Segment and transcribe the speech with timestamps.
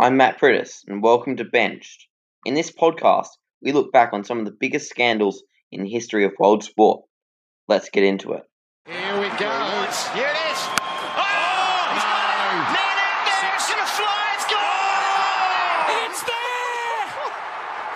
[0.00, 2.06] I'm Matt Pridis, and welcome to Benched.
[2.46, 3.26] In this podcast,
[3.60, 7.02] we look back on some of the biggest scandals in the history of world sport.
[7.68, 8.44] Let's get into it.
[8.86, 9.52] Here we go.
[10.16, 10.60] Here it is.
[10.72, 12.72] Oh, oh he's got it.
[12.72, 13.52] Man out there.
[13.52, 14.24] It's going to fly.
[14.40, 15.04] It's gone.
[15.04, 16.00] Oh.
[16.08, 17.04] It's there!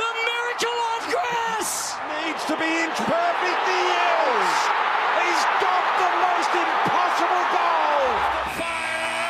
[0.00, 2.00] The miracle on grass!
[2.24, 3.60] needs to be inch perfect.
[3.68, 4.52] He is.
[5.20, 8.08] He's got the most impossible goal.
[8.56, 9.20] Fire!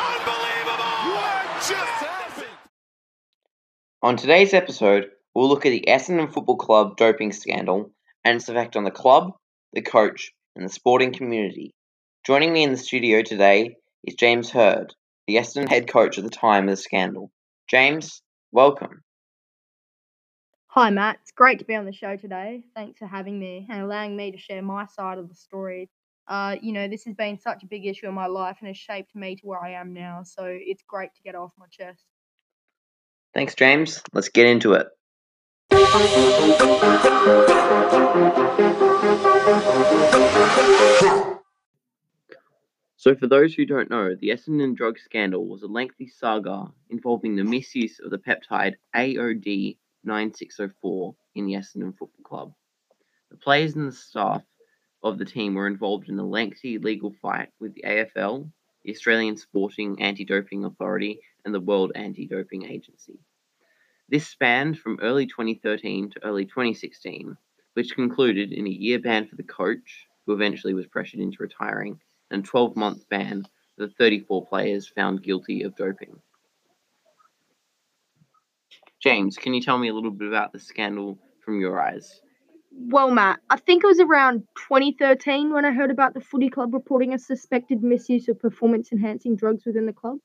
[0.00, 0.84] Unbelievable.
[1.14, 1.50] What just happened?
[4.02, 7.90] On today's episode, we'll look at the Essendon Football Club doping scandal
[8.24, 9.32] and its effect on the club,
[9.74, 11.74] the coach, and the sporting community.
[12.24, 14.94] Joining me in the studio today is James Hird,
[15.26, 17.30] the Essendon head coach at the time of the scandal.
[17.68, 19.02] James, welcome.
[20.68, 21.18] Hi, Matt.
[21.22, 22.62] It's great to be on the show today.
[22.74, 25.90] Thanks for having me and allowing me to share my side of the story.
[26.30, 28.76] Uh, you know, this has been such a big issue in my life and has
[28.76, 31.66] shaped me to where I am now, so it's great to get it off my
[31.72, 32.04] chest.
[33.34, 34.00] Thanks, James.
[34.12, 34.86] Let's get into it.
[42.96, 47.34] So, for those who don't know, the Essendon drug scandal was a lengthy saga involving
[47.34, 52.52] the misuse of the peptide AOD 9604 in the Essendon Football Club.
[53.32, 54.42] The players and the staff
[55.02, 58.50] of the team were involved in a lengthy legal fight with the AFL,
[58.84, 63.18] the Australian Sporting Anti Doping Authority, and the World Anti Doping Agency.
[64.08, 67.36] This spanned from early 2013 to early 2016,
[67.74, 72.00] which concluded in a year ban for the coach, who eventually was pressured into retiring,
[72.30, 73.44] and a 12 month ban
[73.76, 76.20] for the 34 players found guilty of doping.
[79.00, 82.20] James, can you tell me a little bit about the scandal from your eyes?
[82.72, 86.74] Well, Matt, I think it was around 2013 when I heard about the footy club
[86.74, 90.18] reporting a suspected misuse of performance enhancing drugs within the club.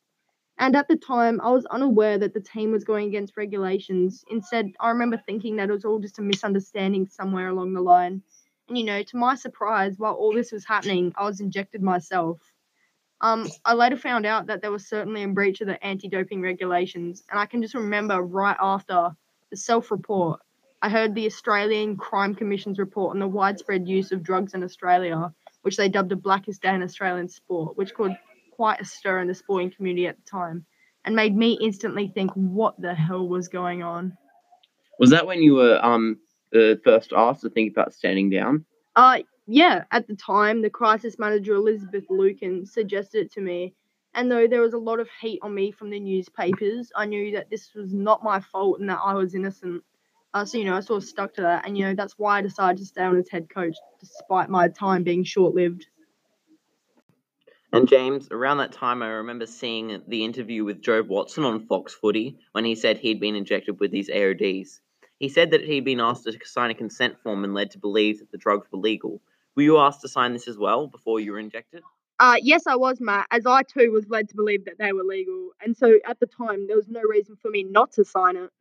[0.58, 4.24] And at the time, I was unaware that the team was going against regulations.
[4.31, 8.24] Instead, I remember thinking that it was all just a misunderstanding somewhere along the line.
[8.70, 12.40] And you know, to my surprise, while all this was happening, I was injected myself.
[13.22, 17.24] Um, I later found out that there was certainly a breach of the anti-doping regulations,
[17.30, 19.12] and I can just remember right after
[19.50, 20.41] the self-report,
[20.85, 25.34] I heard the Australian Crime Commission's report on the widespread use of drugs in Australia,
[25.63, 28.13] which they dubbed the blackest day in Australian sport, which caused
[28.51, 30.63] quite a stir in the sporting community at the time,
[31.03, 34.16] and made me instantly think, what the hell was going on?
[35.00, 36.19] Was that when you were um
[36.56, 38.63] uh, first asked to think about standing down?
[38.96, 43.73] Uh, yeah, at the time, the crisis manager Elizabeth Lukin suggested it to me.
[44.13, 47.31] And though there was a lot of heat on me from the newspapers, I knew
[47.31, 49.84] that this was not my fault and that I was innocent.
[50.35, 51.66] Uh, so, you know, I sort of stuck to that.
[51.66, 54.68] And, you know, that's why I decided to stay on as head coach, despite my
[54.68, 55.88] time being short lived.
[57.72, 61.94] And James, around that time, I remember seeing the interview with Jobe Watson on Fox
[61.94, 64.81] Footy when he said he'd been injected with these AODs.
[65.19, 68.19] He said that he'd been asked to sign a consent form and led to believe
[68.19, 69.22] that the drugs were legal.
[69.56, 71.81] Were you asked to sign this as well before you were injected?
[72.19, 75.03] Uh, yes, I was, Matt, as I too was led to believe that they were
[75.03, 75.52] legal.
[75.63, 78.52] And so at the time, there was no reason for me not to sign it.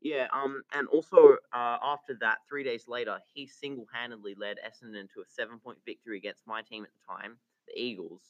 [0.00, 5.20] Yeah, um, and also uh, after that, three days later, he single-handedly led Essendon to
[5.20, 7.36] a seven-point victory against my team at the time,
[7.66, 8.22] the Eagles,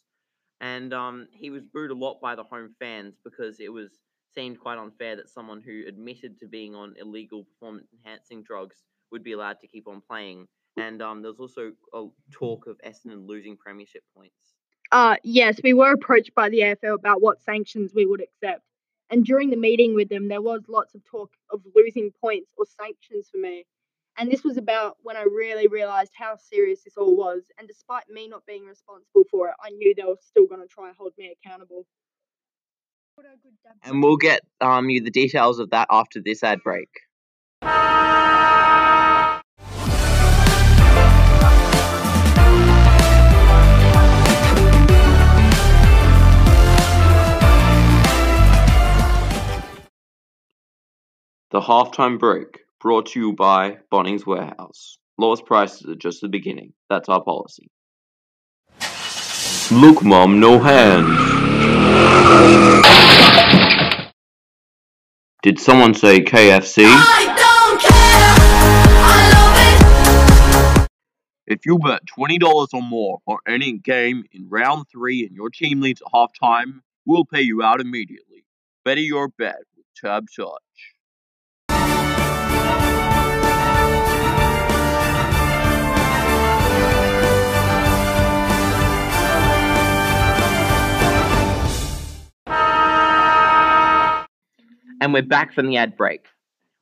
[0.60, 4.00] and um, he was booed a lot by the home fans because it was
[4.34, 8.76] seemed quite unfair that someone who admitted to being on illegal performance-enhancing drugs
[9.10, 10.46] would be allowed to keep on playing.
[10.76, 14.54] And um, there was also a talk of Essendon losing premiership points.
[14.92, 18.62] Uh, yes, we were approached by the AFL about what sanctions we would accept.
[19.10, 22.66] And during the meeting with them, there was lots of talk of losing points or
[22.66, 23.64] sanctions for me.
[24.18, 27.44] And this was about when I really realised how serious this all was.
[27.58, 30.66] And despite me not being responsible for it, I knew they were still going to
[30.66, 31.86] try and hold me accountable.
[33.84, 36.88] And we'll get um, you the details of that after this ad break.
[51.68, 54.96] Halftime break brought to you by Bunnings Warehouse.
[55.18, 56.72] Lowest prices are just the beginning.
[56.88, 57.68] That's our policy.
[59.70, 61.10] Look, Mom, no hands.
[65.42, 66.86] Did someone say KFC?
[71.46, 75.82] If you bet $20 or more on any game in round three and your team
[75.82, 78.46] leads at halftime, we'll pay you out immediately.
[78.86, 80.97] Better your bet with Tab Touch.
[95.08, 96.26] And we're back from the ad break.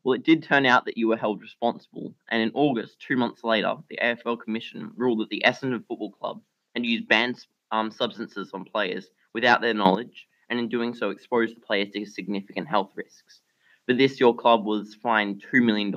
[0.03, 3.45] Well, it did turn out that you were held responsible, and in August, two months
[3.45, 6.43] later, the AFL Commission ruled that the Essendon Football Club
[6.75, 11.55] had used banned um, substances on players without their knowledge, and in doing so, exposed
[11.55, 13.43] the players to significant health risks.
[13.87, 15.93] For this, your club was fined $2 million,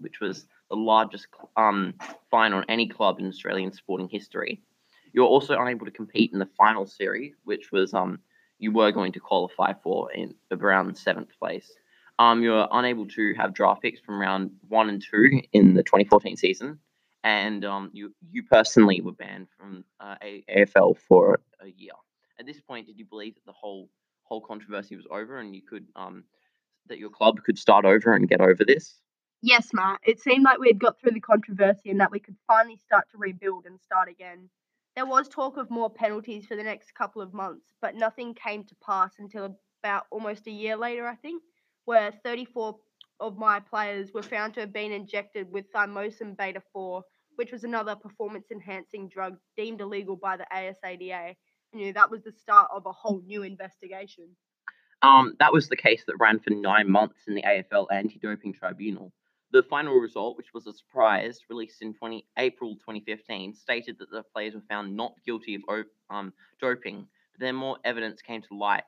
[0.00, 1.94] which was the largest um,
[2.30, 4.60] fine on any club in Australian sporting history.
[5.14, 8.18] You were also unable to compete in the final series, which was um,
[8.60, 11.72] you were going to qualify for in around seventh place.
[12.18, 15.82] Um, you were unable to have draft picks from round one and two in the
[15.82, 16.78] 2014 season,
[17.24, 20.16] and um, you you personally were banned from uh,
[20.48, 21.92] AFL for a year.
[22.38, 23.88] At this point, did you believe that the whole
[24.24, 26.24] whole controversy was over and you could um,
[26.86, 29.00] that your club could start over and get over this?
[29.42, 30.00] Yes, Matt.
[30.06, 33.06] It seemed like we had got through the controversy and that we could finally start
[33.12, 34.50] to rebuild and start again.
[34.96, 38.64] There was talk of more penalties for the next couple of months, but nothing came
[38.64, 41.42] to pass until about almost a year later, I think,
[41.84, 42.76] where 34
[43.20, 47.02] of my players were found to have been injected with thymosin beta 4,
[47.36, 51.34] which was another performance enhancing drug deemed illegal by the ASADA.
[51.72, 54.36] And you know, that was the start of a whole new investigation.
[55.02, 59.12] Um, that was the case that ran for nine months in the AFL Anti-Doping Tribunal.
[59.52, 64.22] The final result, which was a surprise, released in 20, April 2015, stated that the
[64.32, 68.84] players were found not guilty of um, doping, but then more evidence came to light,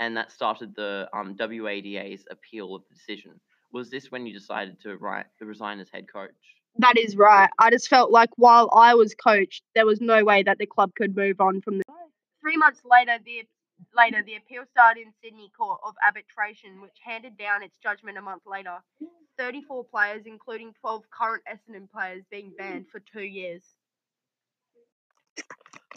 [0.00, 3.38] and that started the um, WADA's appeal of the decision.
[3.72, 6.30] Was this when you decided to write, resign as head coach?
[6.78, 7.48] That is right.
[7.58, 10.90] I just felt like while I was coach, there was no way that the club
[10.96, 11.84] could move on from the.
[12.40, 13.44] Three months later, the
[13.96, 18.22] later the appeal started in Sydney Court of Arbitration, which handed down its judgment a
[18.22, 18.78] month later.
[19.40, 22.56] 34 players, including 12 current Essendon players, being hmm.
[22.58, 23.62] banned for two years.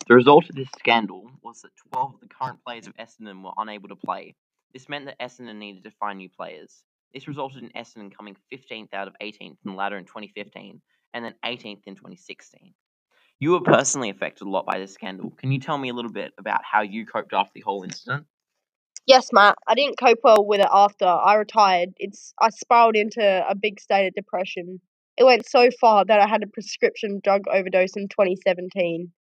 [0.08, 3.52] The result of this scandal was that 12 of the current players of Essendon were
[3.58, 4.36] unable to play.
[4.74, 6.84] This meant that Essendon needed to find new players.
[7.14, 10.82] This resulted in Essendon coming 15th out of 18th in the ladder in 2015
[11.14, 12.74] and then 18th in 2016.
[13.40, 15.32] You were personally affected a lot by this scandal.
[15.32, 18.26] Can you tell me a little bit about how you coped after the whole incident?
[19.06, 19.58] Yes, Matt.
[19.68, 21.90] I didn't cope well with it after I retired.
[21.98, 24.80] It's I spiraled into a big state of depression.
[25.18, 29.12] It went so far that I had a prescription drug overdose in 2017.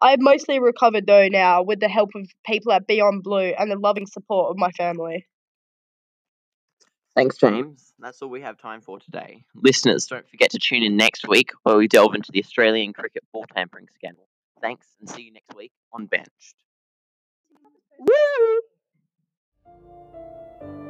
[0.00, 3.70] I have mostly recovered though now with the help of people at Beyond Blue and
[3.70, 5.26] the loving support of my family.
[7.16, 7.92] Thanks, James.
[7.98, 9.42] That's all we have time for today.
[9.56, 13.24] Listeners, don't forget to tune in next week where we delve into the Australian cricket
[13.32, 14.28] ball tampering scandal.
[14.60, 16.54] Thanks, and see you next week on Benched.
[17.98, 18.60] Woo!
[20.60, 20.87] Thank you.